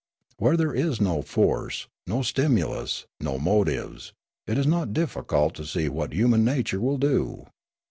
[0.37, 4.13] Where there is no force, no stimulus, no mo tives,
[4.47, 7.45] it is not difficult to see what human nature will do.